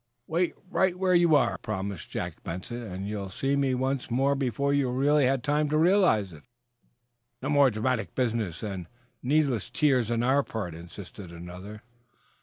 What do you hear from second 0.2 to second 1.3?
"Wait right where